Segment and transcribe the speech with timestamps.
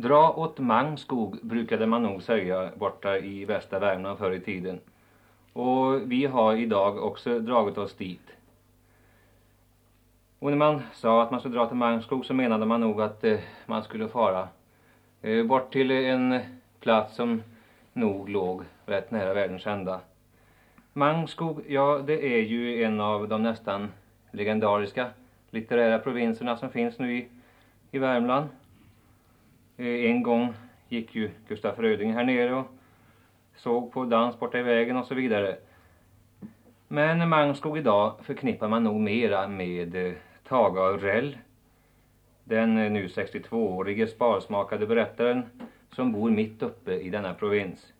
[0.00, 4.80] Dra åt Mangskog brukade man nog säga borta i västra Värmland förr i tiden.
[5.52, 8.36] Och vi har idag också dragit oss dit.
[10.38, 13.24] Och när man sa att man skulle dra till Mangskog så menade man nog att
[13.24, 14.48] eh, man skulle fara
[15.22, 16.40] eh, bort till en
[16.80, 17.42] plats som
[17.92, 20.00] nog låg rätt nära världens ända.
[20.92, 23.88] Mangskog, ja det är ju en av de nästan
[24.30, 25.06] legendariska
[25.50, 27.28] litterära provinserna som finns nu i,
[27.90, 28.48] i Värmland.
[29.80, 30.54] Eh, en gång
[30.88, 32.66] gick ju Gustaf Fröding här nere och
[33.56, 35.56] såg på dans borta i vägen och så vidare.
[36.88, 40.12] Men Mangskog idag förknippar man nog mera med eh,
[40.48, 41.38] Tage Aurell.
[42.44, 45.42] Den eh, nu 62-årige sparsmakade berättaren
[45.90, 47.92] som bor mitt uppe i denna provins.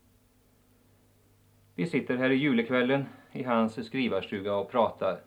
[1.74, 5.20] Vi sitter här i julekvällen i hans skrivarstuga och pratar.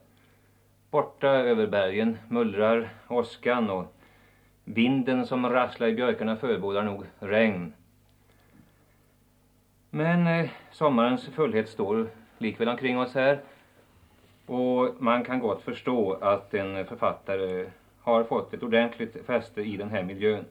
[0.92, 3.94] Borta över bergen mullrar åskan och
[4.64, 7.74] vinden som rasslar i björkarna förebådar nog regn.
[9.90, 13.42] Men eh, sommarens fullhet står likväl omkring oss här
[14.46, 17.70] och man kan gott förstå att en författare
[18.02, 20.46] har fått ett ordentligt fäste i den här miljön.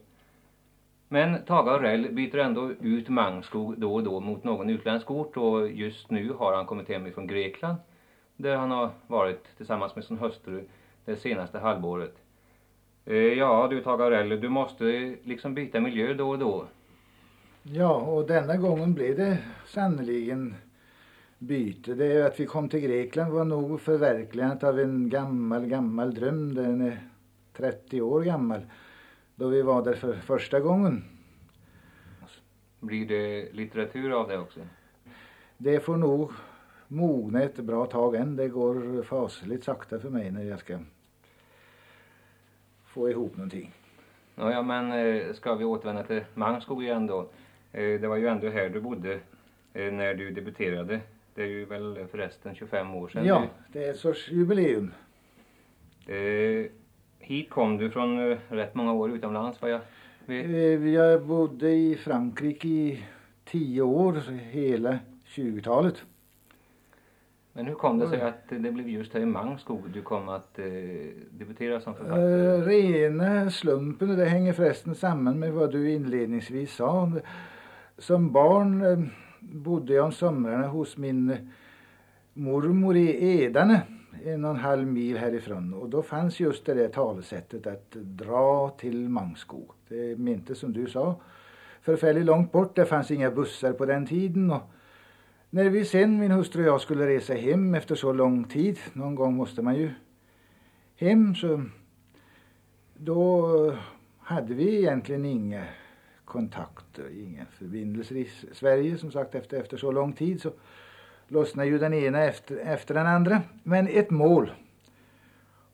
[1.07, 5.71] Men Tage Aurell byter ändå ut Mangskog då och då mot någon utländsk ort och
[5.71, 7.77] just nu har han kommit hem ifrån Grekland
[8.35, 10.67] där han har varit tillsammans med sin hustru
[11.05, 12.22] det senaste halvåret.
[13.05, 16.65] Eh, ja du Tage Aurell, du måste liksom byta miljö då och då.
[17.63, 20.55] Ja, och denna gången blev det sannoliken
[21.37, 21.93] byte.
[21.93, 26.55] Det är att vi kom till Grekland var nog förverkligandet av en gammal, gammal dröm.
[26.55, 26.99] Den är
[27.53, 28.61] 30 år gammal.
[29.35, 31.03] Då vi var där för första gången.
[32.79, 34.59] Blir det litteratur av det också?
[35.57, 36.31] Det får nog
[36.87, 38.35] mogna ett bra tag än.
[38.35, 40.79] Det går fasligt sakta för mig när jag ska
[42.93, 43.71] få ihop någonting.
[44.35, 47.19] Ja, ja men eh, ska vi återvända till Mangskog igen då?
[47.71, 49.19] Eh, det var ju ändå här du bodde
[49.73, 50.99] eh, när du debuterade.
[51.35, 53.25] Det är ju väl förresten 25 år sedan.
[53.25, 54.93] Ja, det är ett sorts jubileum.
[57.19, 59.79] Hit kom du från rätt många år utomlands vad jag
[60.25, 60.93] vet.
[60.93, 63.03] Jag bodde i Frankrike i
[63.45, 66.03] tio år, hela 20-talet.
[67.55, 70.59] Men hur kom det sig att det blev just här i Mangskog du kom att
[70.59, 70.65] eh,
[71.29, 72.55] debutera som författare?
[72.55, 77.11] Eh, rena slumpen, och det hänger förresten samman med vad du inledningsvis sa.
[77.97, 78.99] Som barn eh,
[79.39, 81.37] bodde jag om somrarna hos min
[82.33, 83.81] mormor i Edane,
[84.23, 85.73] en och en halv mil härifrån.
[85.73, 89.71] Och då fanns just det där talesättet att dra till Mangskog.
[89.87, 91.15] Det är inte som du sa,
[91.81, 92.75] förfärligt långt bort.
[92.75, 94.51] Det fanns inga bussar på den tiden.
[94.51, 94.61] Och
[95.53, 99.15] när vi sen, min hustru och jag, skulle resa hem efter så lång tid, någon
[99.15, 99.91] gång måste man ju
[100.95, 101.63] hem, så
[102.93, 103.77] då eh,
[104.19, 105.63] hade vi egentligen inga
[106.25, 108.97] kontakter, inga förbindelser i Sverige.
[108.97, 110.51] Som sagt, efter, efter så lång tid så
[111.27, 113.41] lossnade ju den ena efter, efter den andra.
[113.63, 114.51] Men ett mål.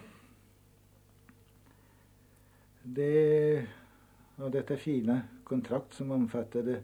[2.88, 3.66] Det
[4.36, 6.84] var detta fina kontrakt som omfattade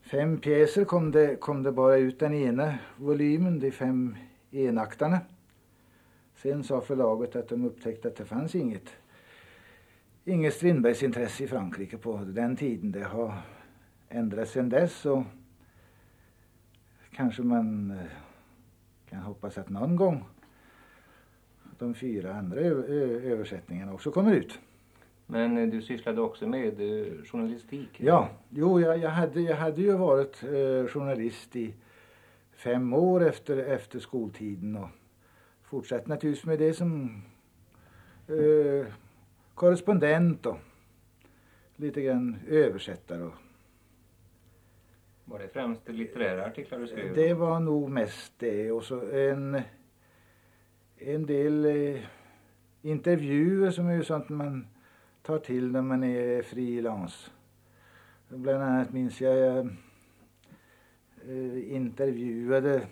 [0.00, 4.16] fem pjäser kom det, kom det bara ut den ena volymen, de fem
[4.50, 5.20] enaktarna.
[6.34, 8.88] Sen sa förlaget att de upptäckte att det fanns inget,
[10.24, 12.92] inget Strindbergs intresse i Frankrike på den tiden.
[12.92, 13.34] Det har
[14.08, 15.22] ändrats sedan dess och
[17.10, 18.06] kanske man eh,
[19.10, 20.24] kan hoppas att någon gång
[21.78, 24.58] de fyra andra översättningarna också kommer ut.
[25.30, 27.88] Men eh, du sysslade också med eh, journalistik?
[27.96, 31.74] Ja, jo, jag, jag, hade, jag hade ju varit eh, journalist i
[32.52, 34.88] fem år efter, efter skoltiden och
[35.62, 37.22] fortsatte naturligtvis med det som
[38.28, 38.86] eh,
[39.54, 40.58] korrespondent och
[41.76, 43.22] lite grann översättare.
[43.22, 43.34] Och,
[45.24, 47.14] var det främst litterära artiklar du skrev?
[47.14, 49.62] Det var nog mest det och så en,
[50.96, 52.00] en del eh,
[52.82, 54.66] intervjuer som är ju sånt man
[55.22, 57.30] tar till när man är frilans.
[58.28, 59.58] Bland annat minns jag jag
[61.28, 62.86] eh, intervjuade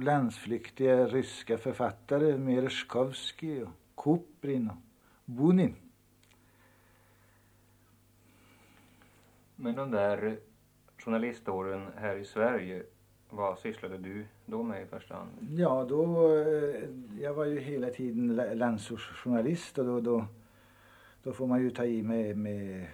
[0.00, 4.76] landsflyktiga ryska författare Merezjkovskij och Kuprin och
[5.24, 5.74] Bunin.
[9.56, 10.38] Men de där
[10.98, 12.82] journaliståren här i Sverige,
[13.30, 15.30] vad sysslade du då med i första hand?
[15.56, 16.04] Ja, då,
[16.36, 16.82] eh,
[17.20, 20.26] jag var ju hela tiden landsortsjournalist och då, då,
[21.22, 22.86] då får man ju ta i med, med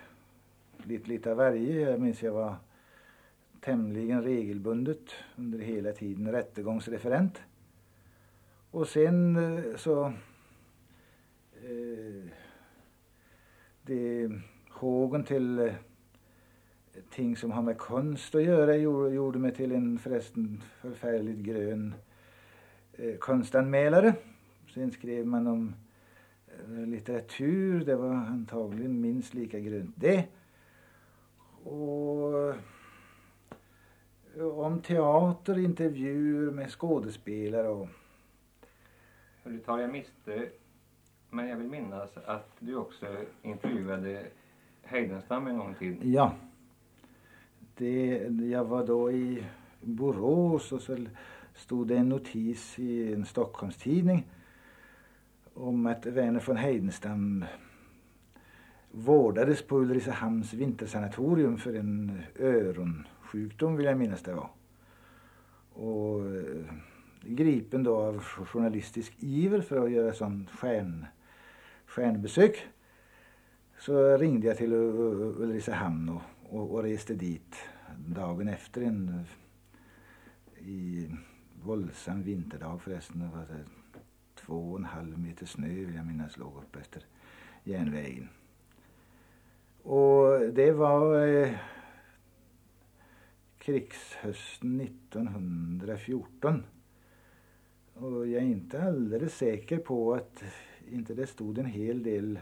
[0.85, 1.91] lite, lite av varje.
[1.91, 2.57] Jag minns jag var
[3.61, 7.43] tämligen regelbundet under hela tiden rättegångsreferent.
[8.71, 10.05] Och sen eh, så
[11.63, 12.31] eh,
[13.83, 14.31] det
[14.71, 15.73] hågen till eh,
[17.11, 21.95] ting som har med konst att göra gjorde, gjorde mig till en förresten förfärligt grön
[22.93, 24.15] eh, konstanmälare.
[24.75, 25.75] Sen skrev man om eh,
[26.69, 30.29] litteratur, det var antagligen minst lika grönt det.
[31.65, 32.49] Och
[34.37, 37.89] eh, om teater, intervjuer med skådespelare och...
[39.45, 40.49] Du tar jag miste,
[41.31, 43.07] men jag vill minnas att du också
[43.43, 44.27] intervjuade
[44.83, 46.13] Heidenstam en gång i tiden.
[46.13, 46.35] Ja
[47.77, 49.45] det, jag var då i
[49.81, 50.97] Borås och så
[51.55, 54.27] stod det en notis i en Stockholmstidning
[55.55, 57.45] om att Verner von Heidenstam
[58.91, 64.51] vårdades på Ulricehamns vintersanatorium för en öronsjukdom vill jag minnas det var.
[65.73, 66.65] Och eh,
[67.23, 71.07] gripen då av journalistisk iver för att göra sån stjärn,
[71.87, 72.67] stjärnbesök
[73.79, 76.23] så ringde jag till Ulricehamn och
[76.55, 77.57] och, och reste dit
[78.07, 81.11] dagen efter en eh, i
[81.63, 83.31] våldsam vinterdag förresten.
[84.47, 87.03] Två och en halv meter snö vill jag minnas låg upp efter
[87.65, 88.29] järnvägen.
[89.83, 91.51] Och det var eh,
[93.59, 96.63] krigshösten 1914.
[97.95, 100.43] Och jag är inte alldeles säker på att
[100.91, 102.39] inte det stod en hel del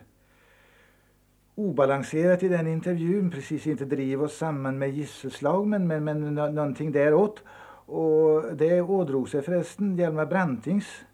[1.55, 3.31] obalanserat i den intervjun.
[3.31, 7.43] Precis inte driv oss samman med gisselslag men, men, men någonting däråt.
[7.87, 11.05] Och det ådrog sig förresten Hjalmar Brantings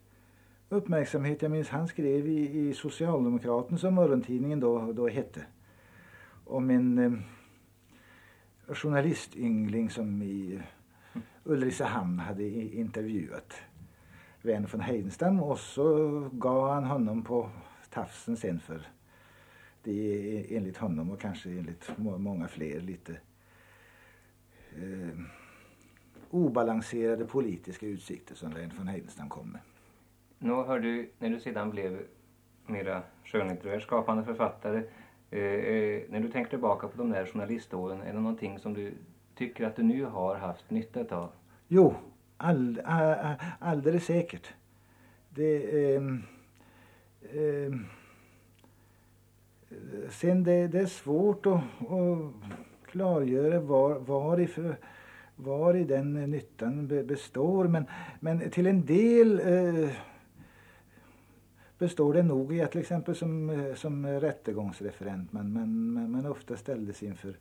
[0.68, 1.42] uppmärksamhet.
[1.42, 5.44] Jag minns han skrev i, i Socialdemokraten som morgontidningen då, då hette.
[6.44, 7.12] Om en eh,
[8.74, 10.62] journalistyngling som i
[11.44, 13.54] Ulricehamn hade intervjuat
[14.42, 17.50] Verner von Heidenstam och så gav han honom på
[17.90, 18.86] tafsen sen för
[19.82, 23.12] det är enligt honom och kanske enligt många fler lite
[24.76, 25.18] eh,
[26.30, 29.60] obalanserade politiska utsikter som Reine von Heidenstam kom med.
[30.38, 31.98] Nu har du, när du sedan blev
[32.66, 34.82] mera skönlitterär skapande författare,
[35.30, 38.94] eh, eh, när du tänker tillbaka på de där journaliståren, är det någonting som du
[39.34, 41.30] tycker att du nu har haft nytta av?
[41.68, 41.94] Jo,
[42.36, 44.54] all, all, alldeles säkert.
[45.30, 46.02] Det, eh,
[47.22, 47.72] eh,
[50.10, 52.32] sen det, det är svårt att, att
[52.86, 54.76] klargöra var, var, i för,
[55.36, 57.64] var i den nyttan består.
[57.64, 57.86] Men,
[58.20, 59.90] men till en del eh,
[61.78, 65.32] består det nog i att till exempel som, eh, som rättegångsreferent?
[65.32, 67.36] Man, men, men, men ofta ställdes inför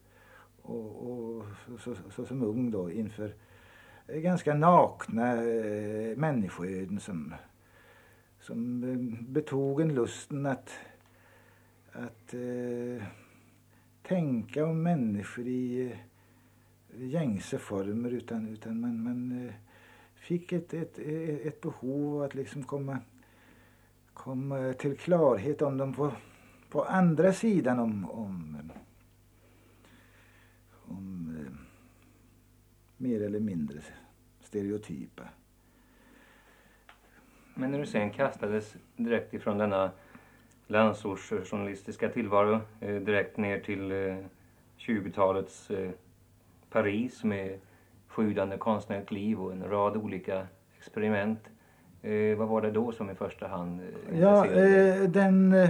[0.61, 3.33] och, och så, så, så, som ung då inför
[4.07, 7.33] ganska nakna eh, människoöden som,
[8.39, 10.69] som eh, betog en lusten att
[11.97, 13.07] att eh,
[14.01, 15.97] tänka om människor i eh,
[17.07, 19.53] gängse former utan, utan man, man eh,
[20.15, 20.99] fick ett, ett,
[21.45, 22.99] ett behov av att liksom komma,
[24.17, 26.11] kom eh, till klarhet om dem på,
[26.69, 28.71] på andra sidan om, om,
[30.85, 31.53] om eh,
[32.97, 33.79] mer eller mindre
[34.39, 35.23] stereotypa.
[37.53, 39.91] Men när du sen kastades direkt ifrån denna
[40.67, 43.91] landsortsjournalistiska tillvaro eh, direkt ner till
[44.77, 45.71] 20-talets
[46.69, 47.59] Paris med
[48.07, 50.47] sjudande konstnärligt liv och en rad olika
[50.77, 51.39] experiment.
[52.01, 55.69] Eh, vad var det då som i första hand eh, Ja, eh, den, eh,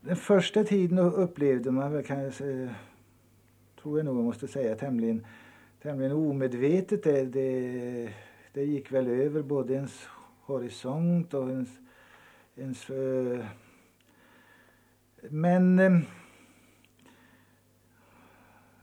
[0.00, 2.74] den första tiden upplevde man väl kan jag säga,
[3.82, 5.26] tror jag nog jag måste säga tämligen,
[5.82, 7.02] tämligen omedvetet.
[7.02, 8.12] Det, det,
[8.52, 10.06] det gick väl över både ens
[10.40, 11.68] horisont och ens,
[12.56, 13.44] ens uh,
[15.30, 15.80] men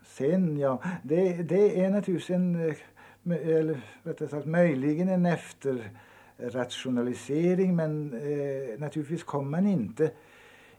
[0.04, 2.76] sen, ja, det, det är naturligtvis en,
[3.26, 10.12] eller rättare sagt möjligen en efterrationalisering men eh, naturligtvis kom man inte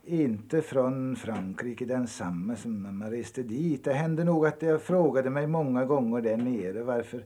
[0.05, 3.85] inte från Frankrike densamma som när man reste dit.
[3.85, 7.25] Det hände nog att jag frågade mig många gånger där nere varför,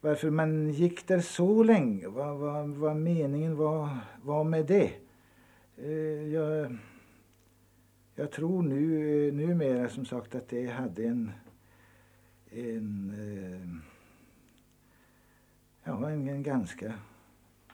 [0.00, 2.08] varför man gick där så länge.
[2.08, 3.88] Vad, vad, vad meningen var,
[4.22, 4.90] var med det.
[5.76, 6.76] Eh, jag,
[8.14, 11.30] jag tror nu numera som sagt att det hade en,
[12.50, 13.95] en, eh,
[15.86, 16.94] ja, en, en ganska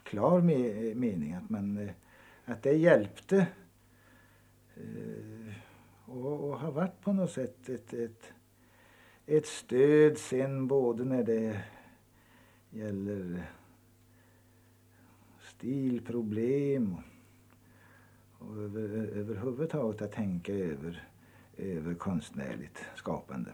[0.02, 1.33] klar me, mening.
[1.33, 1.90] Att, man, eh,
[2.45, 3.47] att det hjälpte
[4.76, 5.54] Eh,
[6.07, 8.33] och, och, har varit på något sätt ett, ett,
[9.26, 11.62] ett stöd sen både när det
[12.71, 13.50] gäller
[15.40, 21.09] stilproblem och, och över, överhuvudtaget att tänka över,
[21.57, 23.50] över konstnärligt skapande.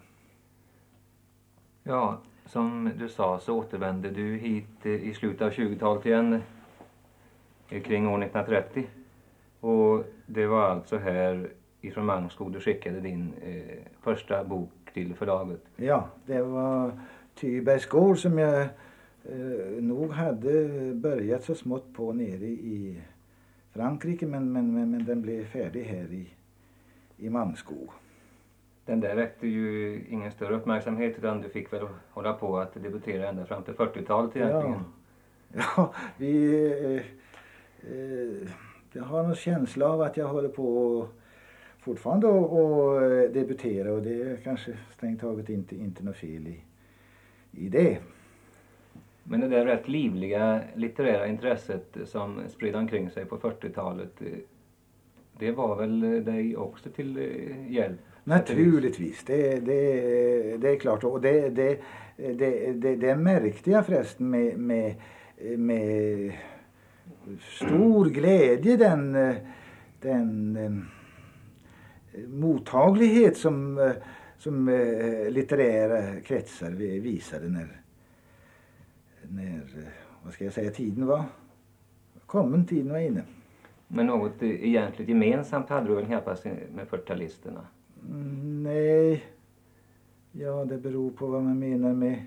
[1.83, 6.43] Ja, som du sa så återvände du hit i slutet av 20-talet igen
[7.69, 8.87] kring år 1930.
[9.61, 11.51] Och det var alltså här
[11.81, 15.61] ifrån Mangskog du skickade din eh, första bok till förlaget?
[15.77, 16.93] Ja, det var
[17.35, 23.03] Tybergs gård som jag eh, nog hade börjat så smått på nere i
[23.73, 26.29] Frankrike men, men, men, men den blev färdig här i,
[27.17, 27.91] i Mangskog.
[28.89, 33.29] Den där väckte ju ingen större uppmärksamhet utan du fick väl hålla på att debutera
[33.29, 34.85] ända fram till 40-talet egentligen?
[35.53, 36.65] Ja, ja vi...
[36.85, 37.03] Eh,
[37.93, 38.49] eh,
[38.93, 41.07] jag har en känsla av att jag håller på
[41.79, 46.61] fortfarande att eh, debutera och det är kanske strängt taget inte, inte något fel i,
[47.53, 47.99] i det.
[49.23, 54.39] Men det där rätt livliga litterära intresset som spred omkring sig på 40-talet eh,
[55.39, 58.01] det var väl dig också till eh, hjälp?
[58.29, 61.05] Naturligtvis, det, det, det är klart.
[61.05, 61.79] Och det, det,
[62.17, 64.95] det, det, det märkte jag förresten med, med,
[65.59, 66.33] med
[67.41, 69.13] stor glädje den,
[70.01, 73.93] den eh, mottaglighet som, eh,
[74.39, 76.71] som eh, litterära kretsar
[77.01, 77.81] visade när,
[79.23, 79.63] när
[80.23, 81.25] vad ska jag säga, tiden var
[82.27, 83.23] kommen, tiden var inne.
[83.89, 87.61] Men något egentligt gemensamt hade du väl knappast med 40-talisterna?
[88.07, 89.25] Mm, nej,
[90.33, 92.23] ja det beror på vad man menar med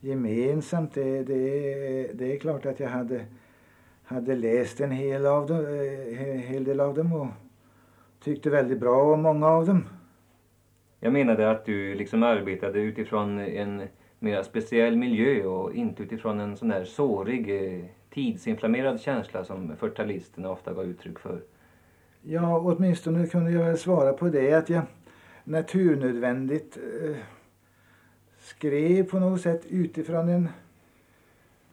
[0.00, 0.94] gemensamt.
[0.94, 3.24] Det, det, det är klart att jag hade
[4.06, 7.26] hade läst en hel, av dem, eh, en hel del av dem och
[8.20, 9.84] tyckte väldigt bra om många av dem.
[11.00, 13.82] Jag menade att du liksom arbetade utifrån en
[14.18, 20.46] mer speciell miljö och inte utifrån en sån där sårig, eh, tidsinflammerad känsla som 40
[20.46, 21.40] ofta gav uttryck för.
[22.28, 24.82] Ja, åtminstone kunde jag väl svara på det att jag
[25.44, 27.16] naturnödvändigt eh,
[28.38, 30.48] skrev på något sätt utifrån en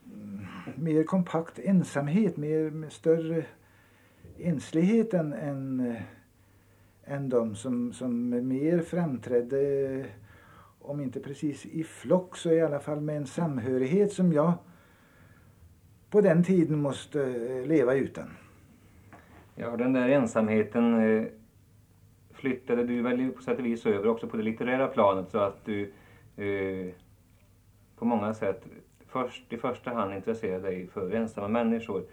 [0.06, 0.46] mm,
[0.76, 3.46] mer kompakt ensamhet, mer, med större
[4.40, 6.02] enslighet än, än, eh,
[7.06, 10.06] än de som, som mer framträdde,
[10.82, 14.54] om inte precis i flock så i alla fall med en samhörighet som jag
[16.10, 18.30] på den tiden måste eh, leva utan.
[19.56, 21.26] Ja, den där ensamheten eh,
[22.32, 25.66] flyttade du väl på sätt och vis över också på det litterära planet så att
[25.66, 25.92] du
[26.38, 26.94] eh,
[27.96, 28.68] på många sätt
[29.08, 32.06] först, i första hand intresserade dig för ensamma människor.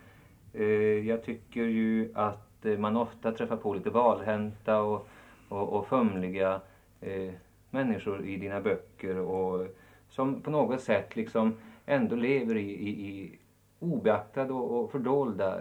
[0.53, 5.09] Eh, jag tycker ju att eh, man ofta träffar på lite valhänta och,
[5.49, 6.61] och, och fumliga
[7.01, 7.33] eh,
[7.71, 9.67] människor i dina böcker och
[10.09, 11.57] som på något sätt liksom
[11.87, 13.39] ändå lever i, i, i
[13.79, 15.61] obeaktade och, och fördolda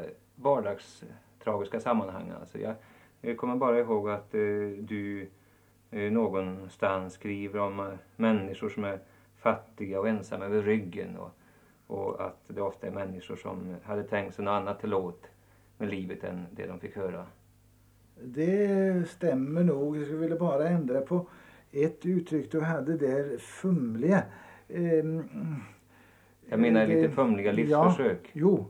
[1.46, 2.32] vardagstragiska sammanhang.
[2.40, 2.76] Alltså jag,
[3.22, 4.42] jag kommer bara ihåg att eh,
[4.80, 5.30] du
[5.92, 9.00] eh, någonstans skriver om eh, människor som är
[9.38, 11.18] fattiga och ensamma över ryggen.
[11.18, 11.32] Och,
[11.88, 15.28] och att det ofta är människor som hade tänkt sig något annat till låt
[15.78, 17.26] med livet än det de fick höra.
[18.22, 19.98] Det stämmer nog.
[19.98, 21.28] Jag skulle vilja bara ändra på
[21.72, 24.24] ett uttryck du hade där, fumliga.
[24.68, 25.06] Eh,
[26.50, 28.22] jag menar det, lite fumliga livsförsök.
[28.24, 28.66] Ja, jo.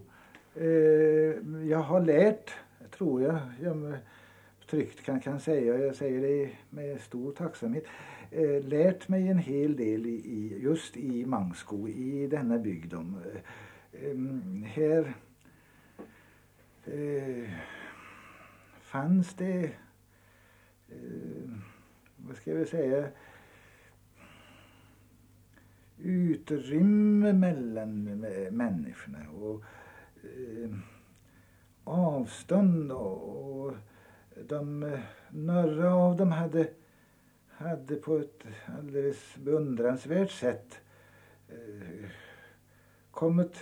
[0.56, 2.52] Eh, jag har lärt,
[2.92, 3.98] tror jag, jag
[4.70, 7.86] tryggt kan, kan säga, jag säger det med stor tacksamhet,
[8.32, 12.94] eh, lärt mig en hel del i, i, just i Mangsko, i denna bygd.
[12.94, 13.00] Eh,
[14.66, 15.14] här
[16.86, 17.50] eh,
[18.82, 19.64] fanns det,
[20.90, 21.50] eh,
[22.18, 23.08] vad ska jag säga,
[25.98, 28.04] utrymme mellan
[28.52, 29.64] människorna och
[30.24, 30.70] eh,
[31.84, 33.74] avstånd och, och
[34.48, 35.00] de, eh,
[35.30, 36.70] några av dem hade,
[37.48, 38.44] hade på ett
[38.78, 40.80] alldeles beundransvärt sätt
[41.50, 42.10] eh,
[43.12, 43.56] kommit,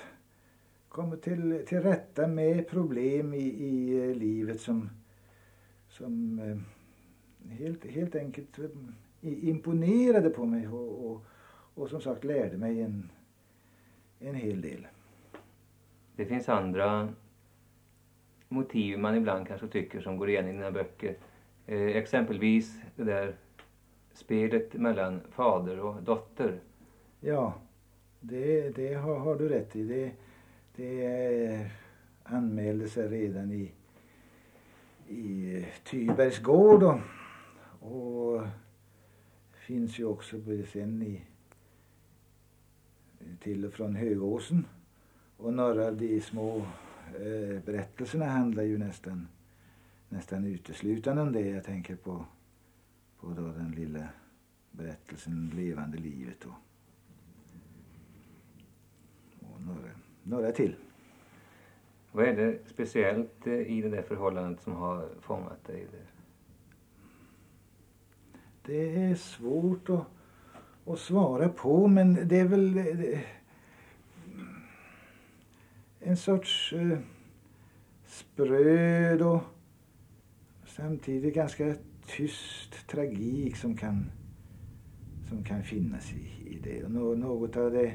[0.90, 4.90] kommit till, till rätta med problem i, i eh, livet som,
[5.90, 6.58] som eh,
[7.52, 8.70] helt, helt enkelt eh,
[9.22, 11.26] imponerade på mig och, och,
[11.74, 13.12] och som sagt lärde mig en,
[14.20, 14.88] en hel del.
[16.18, 17.10] Det finns andra
[18.48, 21.18] motiv man ibland kanske tycker som går igen i dina böcker.
[21.66, 23.36] Eh, exempelvis det där
[24.14, 26.60] spelet mellan fader och dotter.
[27.20, 27.54] Ja,
[28.20, 29.84] det, det har, har, du rätt i.
[29.84, 30.12] Det,
[30.76, 31.70] det
[32.24, 33.72] anmälde sig redan i,
[35.08, 37.00] i Tybergs gård och,
[37.80, 38.48] och
[39.54, 40.38] finns ju också
[40.74, 41.22] sen i
[43.40, 44.66] till och från Högåsen.
[45.38, 46.58] Och några av de små
[47.08, 49.28] eh, berättelserna handlar ju nästan,
[50.10, 51.42] nästan uteslutande om det.
[51.42, 52.26] Jag tänker på,
[53.20, 54.08] på då den lilla
[54.72, 56.54] berättelsen Levande livet och,
[59.40, 59.90] och några,
[60.24, 60.76] några till.
[62.12, 65.88] Vad är det speciellt eh, i det där förhållandet som har fångat dig?
[68.66, 70.06] Det är svårt att,
[70.86, 73.24] att svara på men det är väl det,
[76.08, 77.00] en sorts eh,
[78.06, 79.42] spröd och
[80.66, 84.06] samtidigt ganska tyst tragik som kan,
[85.30, 86.84] som kan finnas i, i det.
[86.84, 87.94] Och något av det,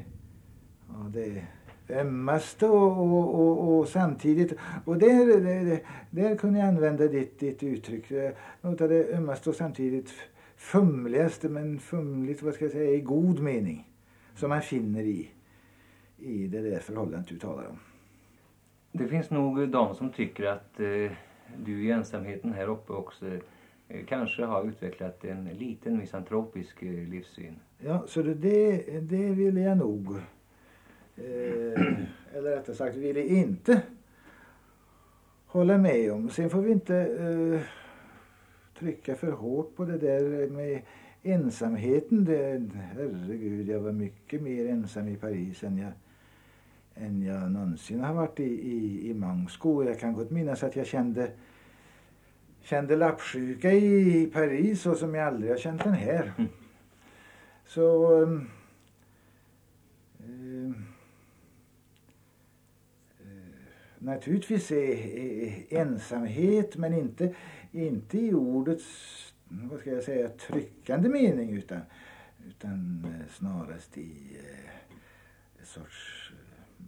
[0.89, 1.47] av det
[1.91, 4.53] ömmaste och, och, och, och, samtidigt,
[4.85, 8.13] och där, där, där kunde jag använda ditt, ditt uttryck,
[8.61, 10.11] något av det ömmaste och samtidigt
[10.57, 13.89] fumligaste, men fumligt, vad ska jag säga, i god mening,
[14.35, 15.31] som man finner i,
[16.19, 17.79] i det där förhållandet du talar om.
[18.93, 21.13] Det finns nog de som tycker att eh,
[21.65, 23.27] du i ensamheten här uppe också
[23.89, 27.55] eh, kanske har utvecklat en liten misantropisk eh, livssyn.
[27.79, 30.17] Ja, så det, det, det ville jag nog.
[31.17, 31.83] Eh,
[32.35, 33.83] eller rättare sagt ville inte
[35.47, 36.31] hålla med om.
[36.31, 37.61] Sen får vi inte eh,
[38.79, 40.83] trycka för hårt på det där med
[41.23, 42.25] ensamheten.
[42.25, 45.93] Det, herregud, jag var mycket mer ensam i Paris än jag
[46.95, 49.85] än jag någonsin har varit i, i, i Mangsko.
[49.85, 51.31] Jag kan gott minnas att jag kände,
[52.63, 56.33] kände lappsjuka i Paris så som jag aldrig har känt den här.
[56.39, 56.51] Mm.
[57.67, 58.51] Så um,
[60.27, 60.85] um,
[63.99, 67.35] naturligtvis är, är, ensamhet men inte,
[67.73, 68.85] inte i ordets
[69.49, 71.81] vad ska jag säga, tryckande mening utan,
[72.47, 76.22] utan eh, snarast i eh, sorts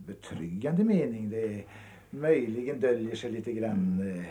[0.07, 1.31] betryggande mening.
[1.31, 1.65] Det
[2.11, 4.29] möjligen döljer sig lite grann, eh,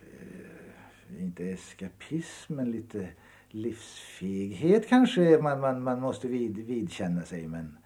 [0.00, 3.08] eh, inte eskapism, men lite
[3.48, 7.48] livsfeghet kanske man, man, man måste vid, vidkänna sig.
[7.48, 7.78] Men,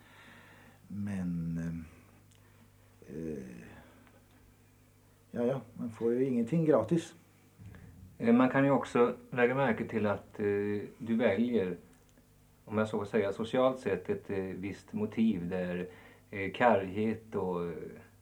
[0.88, 1.58] men
[3.08, 3.44] eh,
[5.30, 7.14] ja, ja, man får ju ingenting gratis.
[8.18, 10.44] Eh, man kan ju också lägga märke till att eh,
[10.98, 11.76] du väljer,
[12.64, 15.86] om jag så får säga, socialt sett ett eh, visst motiv där eh,
[16.34, 17.72] Eh, karghet och eh,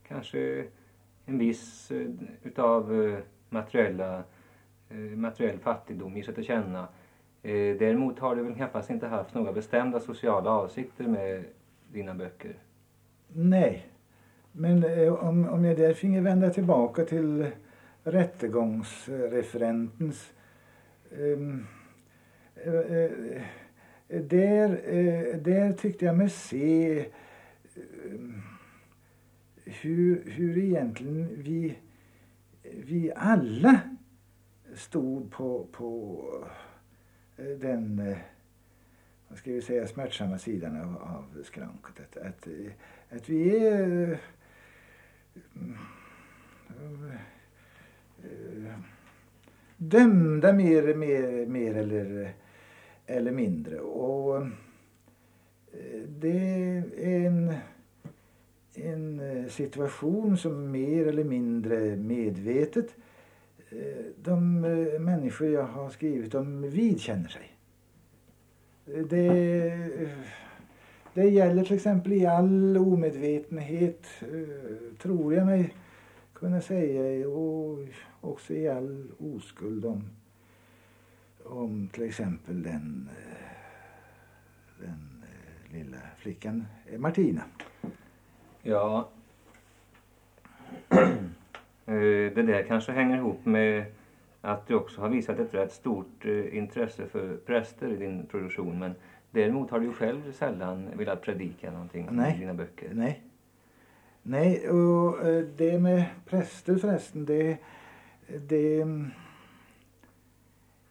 [0.09, 0.64] kanske
[1.27, 2.07] en viss eh,
[2.42, 4.22] utav eh, materiella,
[4.88, 6.88] eh, materiell fattigdom ger sig till känna.
[7.42, 11.44] Eh, däremot har du väl knappast inte haft några bestämda sociala avsikter med
[11.92, 12.55] dina böcker?
[13.29, 13.87] Nej,
[14.53, 17.51] men eh, om, om jag där finge vända tillbaka till
[18.05, 20.33] rättegångsreferentens
[21.11, 21.66] um,
[22.55, 23.42] eh, eh,
[24.09, 27.05] där, eh, där tyckte jag mig se
[27.76, 28.42] Ehm,
[29.64, 31.78] hur, hur egentligen vi,
[32.62, 33.80] vi alla
[34.74, 36.18] stod på, på
[37.37, 38.18] eh, den eh,
[39.28, 42.00] vad ska vi säga, smärtsamma sidan av, av skranket.
[42.00, 42.72] Att, att, eh,
[43.16, 44.18] att vi är
[48.22, 48.78] äh,
[49.76, 52.32] dömda mer, mer, mer eller,
[53.06, 53.78] eller mindre.
[53.80, 54.46] Och
[56.08, 56.38] det
[56.96, 57.54] är en,
[58.74, 62.96] en eh, situation som mer eller mindre medvetet
[63.70, 67.48] eh, de eh, människor jag har skrivit om vidkänner sig.
[68.85, 70.08] Det,
[71.14, 74.06] det gäller till exempel i all omedvetenhet,
[74.98, 75.74] tror jag mig
[76.32, 77.78] kunna säga, och
[78.20, 80.04] också i all oskuld om,
[81.44, 83.08] om till exempel den,
[84.80, 85.12] den
[85.72, 86.66] lilla flickan
[86.98, 87.42] Martina.
[88.62, 89.08] Ja,
[91.85, 93.85] det där kanske hänger ihop med
[94.40, 98.78] att du också har visat ett rätt stort intresse för präster i din produktion.
[98.78, 98.94] Men
[99.30, 102.35] däremot har du själv sällan velat predika någonting Nej.
[102.37, 102.90] i dina böcker.
[102.92, 103.22] Nej.
[104.22, 105.16] Nej, och
[105.56, 107.58] det med präster förresten, det,
[108.48, 109.11] det mm,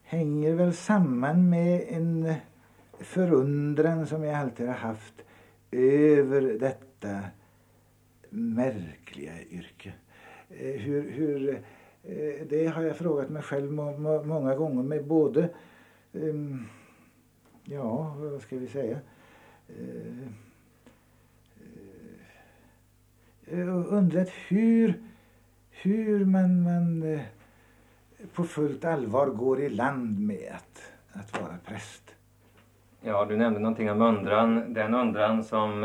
[0.03, 2.33] hänger väl samman med en
[3.03, 5.13] förundran som jag alltid har haft
[5.71, 7.19] över detta
[8.29, 9.93] märkliga yrke.
[10.49, 11.49] Eh, hur, hur,
[12.03, 15.49] eh, det har jag frågat mig själv må, många gånger med både,
[16.11, 16.67] um,
[17.63, 18.99] ja vad ska vi säga,
[19.69, 20.27] uh,
[23.53, 25.03] uh, undrat hur,
[25.69, 27.21] hur man, man uh,
[28.33, 32.00] på fullt allvar går i land med att, att vara präst.
[33.01, 34.73] Ja, du nämnde någonting om undran.
[34.73, 35.83] Den undran som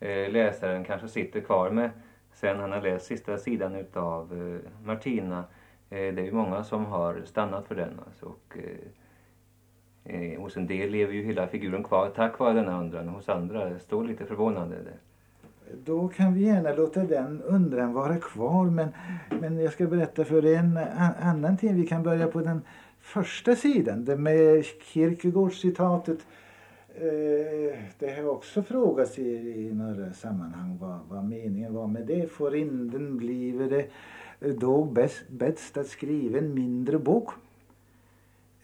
[0.00, 1.90] eh, läsaren kanske sitter kvar med
[2.36, 5.44] sen han har läst sista sidan utav eh, Martina.
[5.90, 8.00] Eh, det är ju många som har stannat för den.
[8.06, 8.58] Alltså, och,
[10.04, 13.08] eh, eh, hos en del lever ju hela figuren kvar tack vare denna undran.
[13.08, 14.76] Hos andra står lite förvånande.
[14.76, 14.98] Det.
[15.84, 18.64] Då kan vi gärna låta den undran vara kvar.
[18.64, 18.88] Men,
[19.40, 20.78] men jag ska berätta för dig en
[21.20, 21.76] annan ting.
[21.76, 22.62] Vi kan börja på den
[23.00, 24.04] första sidan.
[24.04, 26.18] Det med Kierkegaards citatet
[26.98, 29.30] Eh, det har också frågats i,
[29.66, 32.32] i några sammanhang vad, vad meningen var med det.
[32.32, 33.88] För inden blive det
[34.40, 37.30] eh, då bäst, bäst att skriva en mindre bok?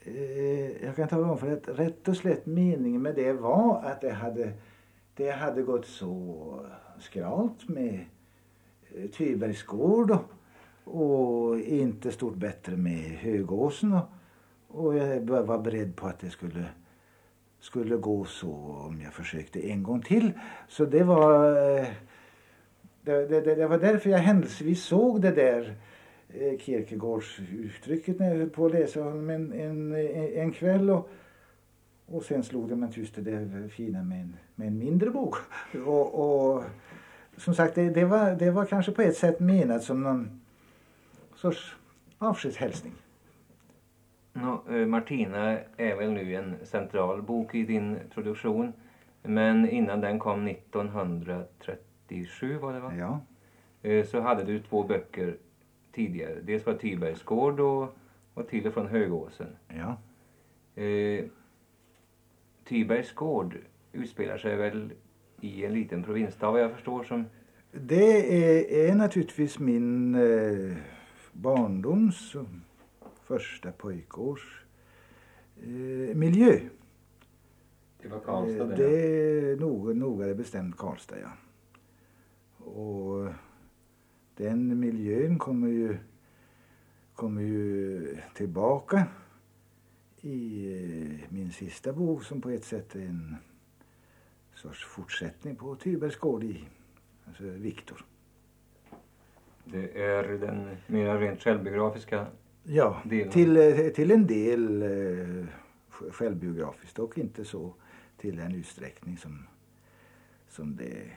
[0.04, 4.00] Eh, jag kan tala om för att rätt och slätt meningen med det var att
[4.00, 4.52] det hade,
[5.16, 6.66] det hade gått så
[7.00, 8.04] skralt med
[8.94, 10.24] eh, Tybergs gård och,
[10.84, 14.04] och inte stort bättre med Högåsen och,
[14.68, 16.66] och jag var beredd på att det skulle
[17.62, 18.52] skulle gå så
[18.86, 20.32] om jag försökte en gång till.
[20.68, 21.48] Så det var,
[21.78, 21.86] eh,
[23.02, 25.74] det, det, det var därför jag händelsevis såg det där
[26.28, 29.94] eh, Kierkegaards uttrycket när jag höll på att läsa honom en, en,
[30.34, 30.90] en kväll.
[30.90, 31.10] Och,
[32.06, 35.34] och sen slog det mig just det där fina med en, med en mindre bok.
[35.86, 36.64] Och, och
[37.36, 40.40] som sagt, det, det, var, det var kanske på ett sätt menat som någon
[41.36, 41.76] sorts
[42.18, 42.92] avskedshälsning.
[44.32, 48.72] No, eh, Martina är väl nu en central bok i din produktion.
[49.22, 52.92] Men innan den kom 1937 var det va?
[52.98, 53.20] Ja.
[53.82, 55.36] Eh, så hade du två böcker
[55.92, 56.40] tidigare.
[56.42, 57.96] Dels var Tybergs gård och,
[58.34, 59.56] och Till och från Högåsen.
[59.68, 59.96] Ja.
[60.82, 61.24] Eh,
[62.64, 63.56] Tybergs gård
[63.92, 64.92] utspelar sig väl
[65.40, 67.24] i en liten provinsstad vad jag förstår som...
[67.70, 70.76] Det är, är naturligtvis min eh,
[71.32, 72.36] barndoms
[73.32, 74.64] första pojkårs
[75.62, 76.60] eh, miljö.
[78.02, 78.76] Det var Karlstad det?
[78.76, 81.32] Det är nog, nogare bestämt Karlstad, ja.
[82.64, 83.32] Och
[84.36, 85.98] den miljön kommer ju,
[87.14, 89.06] kommer ju tillbaka
[90.20, 93.36] i eh, min sista bok som på ett sätt är en
[94.54, 96.64] sorts fortsättning på Tybergs gård i,
[97.26, 98.04] alltså Viktor.
[99.64, 102.26] Det är den mer rent självbiografiska
[102.64, 105.46] Ja, till, eh, till en del eh,
[106.10, 107.74] självbiografiskt och inte så
[108.16, 109.46] till den utsträckning som,
[110.48, 111.10] som det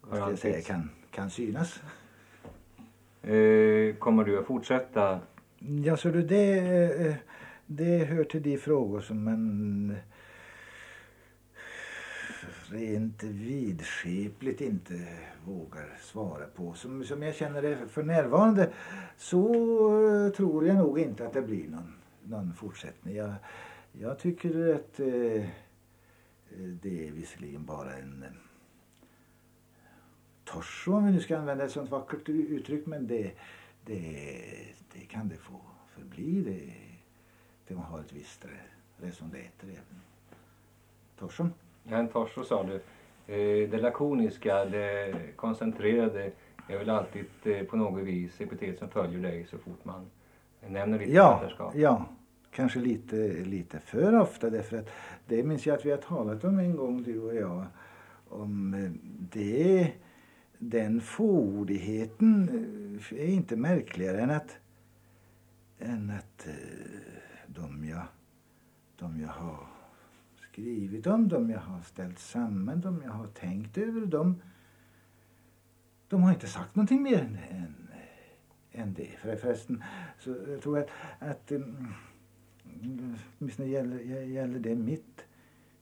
[0.00, 1.82] vad ska jag säga, kan, kan synas.
[3.22, 5.20] Eh, kommer du att fortsätta?
[5.84, 6.58] Ja, så det,
[7.06, 7.14] eh,
[7.66, 9.96] det hör till de frågor som man
[12.72, 15.06] rent vidskepligt inte
[15.44, 16.74] vågar svara på.
[16.74, 18.72] Som, som jag känner det för närvarande
[19.16, 19.46] så
[20.06, 23.14] eh, tror jag nog inte att det blir någon, någon fortsättning.
[23.14, 23.34] Jag,
[23.92, 25.46] jag tycker att eh,
[26.82, 28.30] det är visserligen bara en eh,
[30.44, 33.32] torso om vi nu ska använda ett sånt vackert uttryck men det,
[33.84, 35.60] det, det kan det få
[35.94, 36.42] förbli.
[36.42, 36.72] Det,
[37.68, 38.46] det har ett visst
[39.00, 40.00] raison d'être även.
[41.18, 41.52] Torson.
[41.84, 42.74] Ja, en torso sa du.
[43.26, 46.30] Eh, det lakoniska, det koncentrerade
[46.68, 50.06] är väl alltid eh, på något vis epitet som följer dig så fort man
[50.66, 51.74] nämner ditt ja, författarskap.
[51.74, 52.06] Ja,
[52.50, 54.88] kanske lite, lite för ofta därför att
[55.26, 57.64] det minns jag att vi har talat om en gång du och jag.
[58.28, 58.90] Om eh,
[59.32, 59.92] det,
[60.58, 62.48] den fåordigheten
[63.10, 64.58] är inte märkligare än att,
[65.78, 66.46] än att
[67.46, 68.02] de jag,
[68.98, 69.71] de jag har
[70.52, 74.42] skrivit om dem, jag har ställt samman dem, jag har tänkt över dem.
[76.08, 77.88] De har inte sagt någonting mer än, än,
[78.72, 79.10] än det.
[79.22, 79.82] För, förresten
[80.18, 80.86] så jag tror jag
[81.18, 81.86] att, att mm,
[83.38, 85.24] åtminstone gäller, gäller det mitt,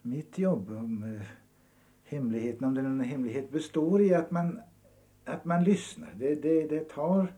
[0.02, 1.26] mitt jobb, om eh,
[2.04, 4.60] hemligheten, om den hemlighet består i att man,
[5.24, 6.12] att man lyssnar.
[6.18, 7.32] Det, det, det tar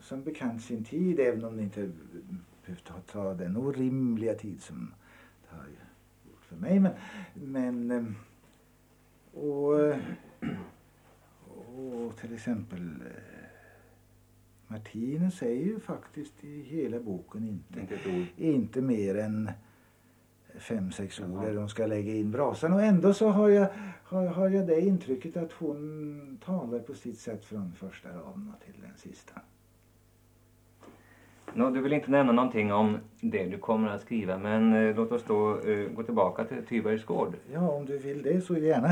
[0.00, 1.90] som bekant sin tid, även om det inte
[2.64, 4.94] behöver ta, ta den orimliga tid som
[6.54, 6.80] för mig.
[6.80, 6.92] Men,
[7.34, 8.04] men eh,
[9.42, 9.74] och,
[12.06, 13.44] och till exempel eh,
[14.66, 19.50] Martinus säger ju faktiskt i hela boken inte, Inte inte mer än
[20.58, 22.72] fem, sex ord där de ska lägga in brasan.
[22.72, 23.68] Och ändå så har jag,
[24.04, 28.80] har, har jag det intrycket att hon talar på sitt sätt från första raden till
[28.82, 29.40] den sista.
[31.56, 35.12] Nå, du vill inte nämna någonting om det du kommer att skriva men eh, låt
[35.12, 37.34] oss då eh, gå tillbaka till Tybergs gård.
[37.52, 38.88] Ja, om du vill det så gärna.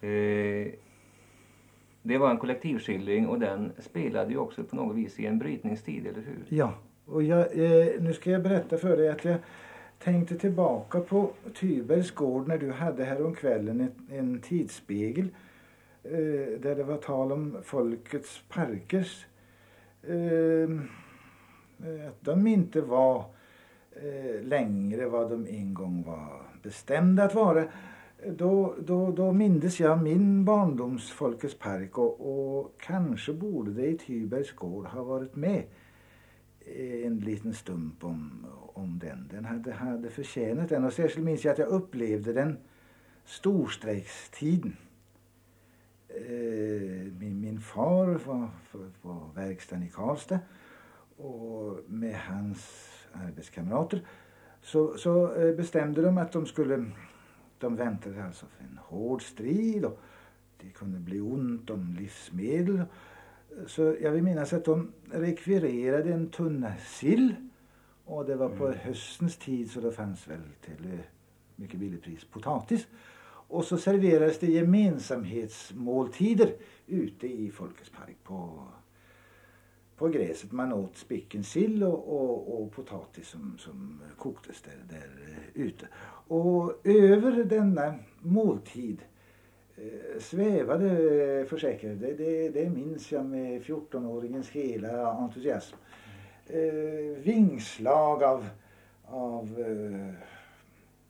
[0.00, 0.72] Eh,
[2.02, 6.06] det var en kollektivskildring och den spelade ju också på något vis i en brytningstid,
[6.06, 6.44] eller hur?
[6.48, 9.36] Ja, och jag, eh, nu ska jag berätta för dig att jag
[9.98, 15.28] tänkte tillbaka på Tybergs gård när du hade häromkvällen en, en tidsspegel
[16.02, 19.26] eh, där det var tal om folkets parkers.
[20.02, 20.68] Eh,
[21.84, 23.24] Eh, att de inte var
[23.92, 27.64] eh, längre vad de en gång var bestämda att vara.
[28.26, 33.98] Då, då, då mindes jag min barndoms Folkets park och, och kanske borde det i
[33.98, 35.64] Tybergs gård ha varit med
[36.60, 39.28] eh, en liten stump om, om den.
[39.30, 42.58] Den hade, hade förtjänat den och särskilt minns jag att jag upplevde den
[43.24, 44.76] storstrejkstiden.
[47.18, 48.48] Min, min far var
[49.02, 50.38] på verkstaden i Karlstad
[51.20, 54.02] och med hans arbetskamrater
[54.62, 56.84] så, så eh, bestämde de att de skulle,
[57.58, 60.00] de väntade alltså för en hård strid och
[60.60, 62.82] det kunde bli ont om livsmedel.
[63.66, 67.34] Så jag vill minnas att de rekvirerade en tunna sill
[68.04, 68.78] och det var på mm.
[68.78, 70.98] höstens tid så det fanns väl till eh,
[71.56, 72.86] mycket billigt pris potatis.
[73.22, 76.54] Och så serverades det gemensamhetsmåltider
[76.86, 78.66] ute i Folkets park på
[80.00, 80.52] på gräset.
[80.52, 85.88] Man åt spicken sill och, och, och, potatis som, som koktes där, där eh, ute.
[86.28, 89.02] Och över denna måltid
[89.76, 95.76] eh, svävade försäkrar försäkrade, det, det, det minns jag med 14-åringens hela entusiasm.
[96.46, 98.48] Eh, vingslag av,
[99.04, 100.14] av eh,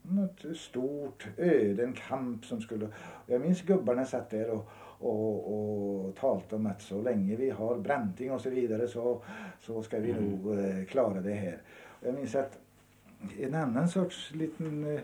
[0.03, 2.89] något stort öde, en kamp som skulle...
[3.27, 4.71] Jag minns gubbarna satt där och
[5.01, 9.23] och, och talat om att så länge vi har Branting och så vidare så,
[9.61, 10.25] så ska vi mm.
[10.25, 11.59] nog eh, klara det här.
[12.01, 12.59] Jag minns att
[13.39, 15.01] en annan sorts liten eh,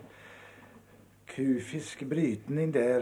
[1.27, 2.99] kufisk brytning där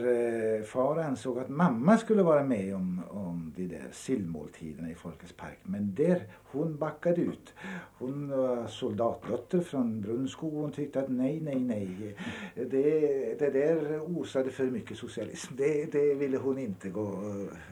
[0.58, 5.34] eh, far ansåg att mamma skulle vara med om, om de där sillmåltiderna i Folkets
[5.34, 5.58] park.
[5.64, 7.54] Men där, hon backade ut.
[7.98, 12.16] Hon var soldatdotter från Brunskog och hon tyckte att nej, nej, nej.
[12.56, 15.54] Det, det där osade för mycket socialism.
[15.58, 17.20] Det, det ville hon inte gå,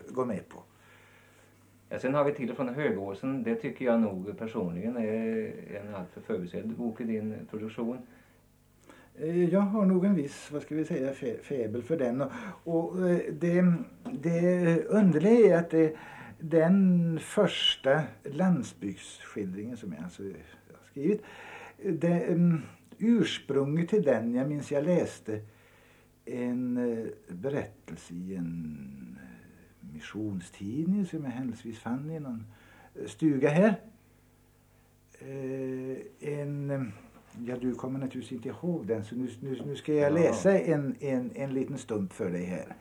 [0.09, 0.63] gå med på.
[1.89, 3.43] Ja, sen har vi till och från Högåsen.
[3.43, 7.97] Det tycker jag nog personligen är en alltför förbisedd bok i din produktion.
[9.15, 12.21] Eh, jag har nog en viss, vad ska vi säga, fäbel för den.
[12.21, 12.31] Och,
[12.63, 13.73] och eh, det,
[14.11, 15.95] det underliga är att det,
[16.39, 21.21] den första landsbygdsskildringen som jag alltså har skrivit,
[21.83, 22.61] det, um,
[22.97, 25.41] ursprunget till den, jag minns jag läste
[26.25, 29.19] en uh, berättelse i en
[29.79, 32.47] missionstidning som jag händelsevis fann i någon
[33.07, 33.75] stuga här.
[35.21, 36.91] Uh, en
[37.45, 40.95] Ja, du kommer naturligtvis inte ihåg den så nu, nu, nu ska jag läsa en,
[40.99, 42.75] en, en liten stump för dig här.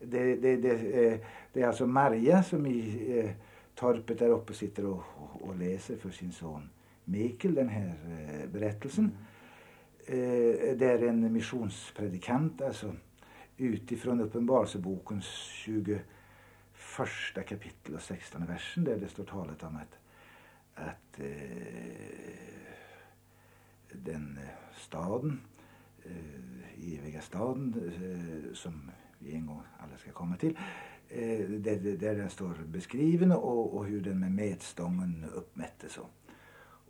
[0.00, 1.20] Det, det, det, eh,
[1.52, 3.30] det är alltså Maria som i eh,
[3.74, 5.02] torpet där uppe sitter och,
[5.40, 6.70] och, läser för sin son
[7.04, 9.12] Mikael den här eh, berättelsen.
[10.06, 12.94] Eh, det är en missionspredikant alltså
[13.56, 16.02] utifrån Uppenbarelsebokens 21
[17.48, 19.98] kapitel och 16 versen där det står talat om att,
[20.74, 22.03] att eh,
[24.04, 25.40] den eh, staden,
[26.04, 30.58] eh, eviga staden eh, som vi en gång alla ska komma till.
[31.08, 35.98] Eh, där, där den står beskriven och, och hur den med mätstången uppmättes.
[35.98, 36.10] Och,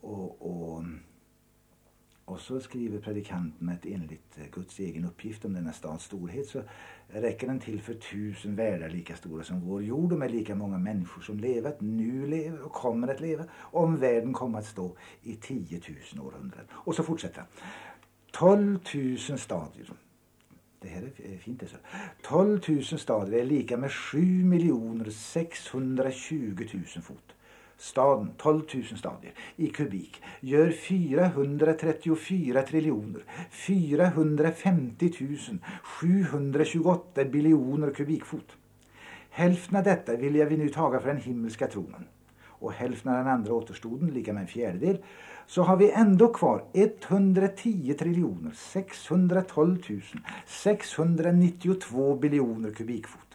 [0.01, 0.85] och,
[2.25, 6.63] och så skriver predikanten att enligt eh, Guds egen uppgift om denna stads storhet så
[7.09, 10.79] räcker den till för tusen världar lika stora som vår jord och med lika många
[10.79, 15.35] människor som levat, nu lever och kommer att leva om världen kommer att stå i
[15.35, 15.81] 10
[16.15, 16.67] 000 århundraden.
[16.71, 17.49] Och så fortsätter han.
[18.31, 19.93] 12 000 stadier.
[20.81, 21.67] Det här är fint det.
[21.67, 21.77] Så.
[22.23, 27.34] 12 000 stadier är lika med 7 620 000 fot
[27.85, 35.13] staden, 12 000 stadier, i kubik gör 434 triljoner 450
[35.83, 38.57] 728 biljoner kubikfot.
[39.31, 42.05] Hälften av detta vill jag vi nu taga för den himmelska tronen
[42.47, 44.99] och hälften av den andra återstoden, lika med en fjärdedel,
[45.47, 49.79] så har vi ändå kvar 110 triljoner 612
[50.47, 53.34] 692 biljoner kubikfot.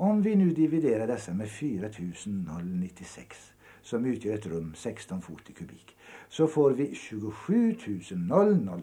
[0.00, 5.96] Om vi nu dividerar dessa med 4096 som utgör ett rum 16 fot i kubik
[6.28, 7.76] så får vi 27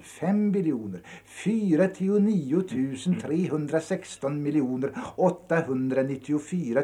[0.04, 2.62] 005 biljoner 49
[3.22, 6.84] 316 miljoner 894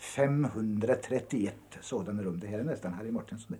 [0.00, 2.40] 531 sådana rum.
[2.40, 3.56] Det här är nästan Harry Mortensson.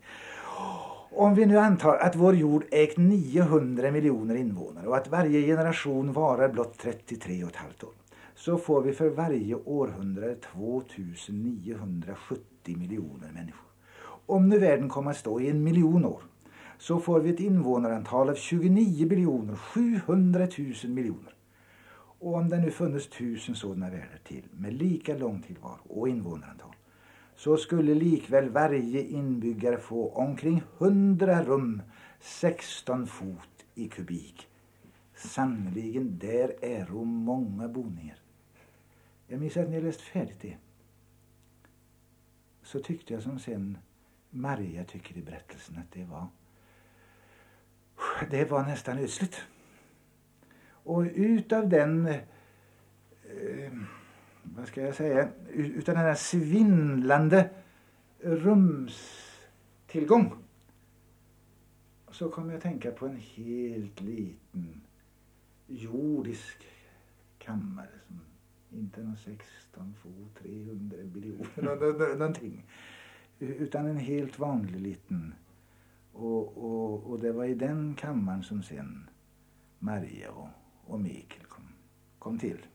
[1.10, 6.12] Om vi nu antar att vår jord ägt 900 miljoner invånare och att varje generation
[6.12, 8.05] varar blott 33,5 år
[8.36, 13.66] så får vi för varje århundrade 2970 miljoner människor.
[14.26, 16.22] Om nu världen kommer att stå i en miljon år
[16.78, 21.34] så får vi ett invånarantal av 29 biljoner 700 000 miljoner.
[22.18, 26.74] Och om det nu funnits tusen sådana världar till med lika lång tillvaro och invånarantal
[27.36, 31.82] så skulle likväl varje inbyggare få omkring 100 rum
[32.20, 34.48] 16 fot i kubik.
[35.16, 38.25] Sannerligen, där är många boningar.
[39.26, 40.56] Jag minns att när jag läst färdigt det
[42.62, 43.78] så tyckte jag som sen
[44.30, 46.26] Maria tycker i berättelsen att det var
[48.30, 49.44] det var nästan ödsligt.
[50.68, 52.20] Och utav den eh,
[54.42, 57.50] vad ska jag säga, utav den här svindlande
[58.20, 60.32] rumstillgång
[62.10, 64.80] så kom jag att tänka på en helt liten
[65.66, 66.66] jordisk
[67.38, 68.20] kammare som
[68.78, 72.64] inte någon 16 fot, 300 biljoner, någonting.
[73.38, 75.34] Utan en helt vanlig liten.
[76.12, 79.10] Och, och, och det var i den kammaren som sen
[79.78, 80.48] Maria och,
[80.84, 81.64] och Mikael kom,
[82.18, 82.66] kom till.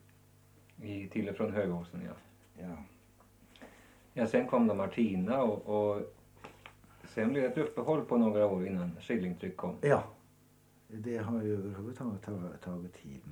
[0.82, 2.14] I, till och från Högåsen, ja.
[2.62, 2.76] Ja.
[4.12, 6.02] Ja, sen kom då Martina och, och
[7.08, 9.76] sen blev det ett uppehåll på några år innan skillingtryck kom.
[9.80, 10.04] Ja.
[10.88, 12.22] Det har ju överhuvudtaget
[12.60, 13.22] tagit tid.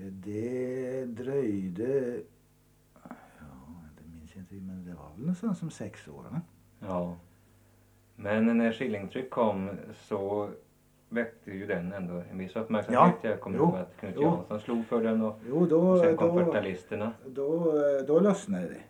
[0.00, 2.20] Det dröjde,
[2.94, 3.10] ja,
[3.98, 6.22] det minns jag inte, men det var väl någonstans som sex år.
[6.22, 6.40] Va?
[6.80, 7.16] Ja.
[8.16, 10.50] Men när Skillingtryck kom så
[11.08, 13.14] väckte ju den ändå en viss uppmärksamhet.
[13.22, 14.22] Ja, jag kommer ihåg att Knut jo.
[14.22, 17.72] Jansson slog för den och, jo, då, och sen kom då, 40 Då,
[18.06, 18.82] då lossnade det.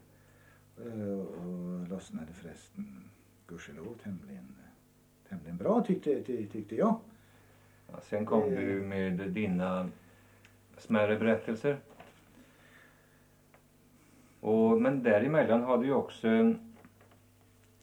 [0.85, 3.11] Eh, och lossnade förresten
[3.47, 4.55] gudskelov tämligen,
[5.29, 7.01] tämligen bra tyckte, tyckte jag.
[7.93, 8.49] Ja, sen kom eh.
[8.49, 9.89] du med dina
[10.79, 11.77] smärre berättelser.
[14.41, 16.55] Och, men däremellan har du ju också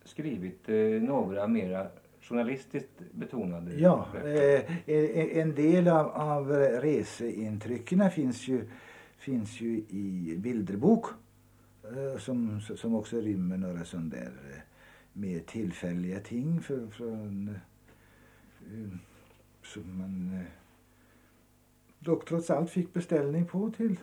[0.04, 1.88] skrivit eh, några mera
[2.22, 6.50] journalistiskt betonade Ja, eh, en del av, av
[6.82, 8.70] reseintrycken finns ju,
[9.18, 11.06] finns ju i bilderbok
[11.84, 14.62] eh, som, som också rymmer några sådana där eh,
[15.14, 17.50] mer tillfälliga ting för, från,
[18.60, 18.98] eh,
[19.64, 20.65] som man eh,
[22.06, 24.00] dock trots allt fick beställning på till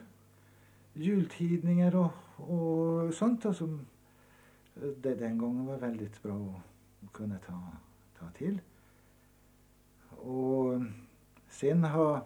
[0.92, 3.86] jultidningar och, och sånt och som
[4.74, 6.62] det den gången var väldigt bra
[7.04, 7.62] att kunna ta,
[8.18, 8.60] ta till.
[10.10, 10.82] Och
[11.48, 12.20] sen har,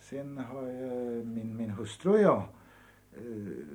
[0.00, 2.42] sen har jag, min, min hustru och jag
[3.12, 3.66] eh,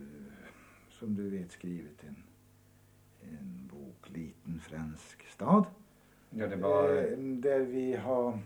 [0.90, 2.16] som du vet skrivit en,
[3.22, 5.66] en bok Liten fransk stad.
[6.30, 6.90] Ja, det var...
[6.90, 8.40] Eh, där vi har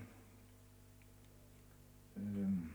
[2.15, 2.69] um,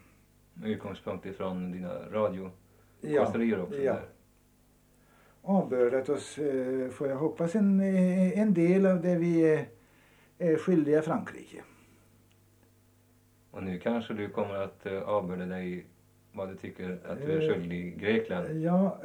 [0.61, 3.83] med utgångspunkt ifrån dina radiokonsterier också.
[3.83, 3.93] Ja.
[3.93, 4.03] Där.
[5.43, 9.67] Avbördat oss, eh, får jag hoppas, en, eh, en del av det vi är,
[10.39, 11.63] är skyldiga Frankrike.
[13.51, 15.87] Och nu kanske du kommer att eh, avbörda dig
[16.33, 18.61] vad du tycker att du är skyldig Grekland?
[18.61, 18.99] Ja,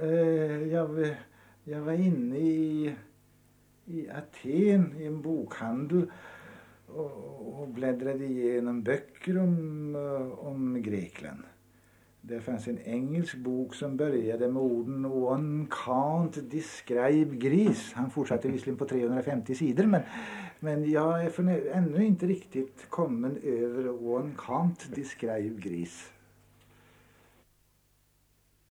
[0.71, 1.15] jag,
[1.63, 2.95] jag var inne i,
[3.85, 6.11] i Aten i en bokhandel
[6.95, 11.43] och, och bläddrade igenom böcker om, eh, om Grekland.
[12.21, 17.95] Det fanns en engelsk bok som började med orden One can't describe Greece.
[17.95, 20.01] Han fortsatte visserligen på 350 sidor men,
[20.59, 26.20] men jag är ännu inte riktigt kommen över One can't describe Greece.